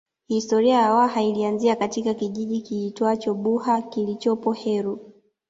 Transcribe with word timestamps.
Historia 0.27 0.75
ya 0.81 0.93
Waha 0.93 1.21
ilianzia 1.23 1.75
katika 1.75 2.13
kijiji 2.13 2.61
kiitwacho 2.61 3.33
Buha 3.33 3.81
kilichopo 3.81 4.53
Heru 4.53 5.13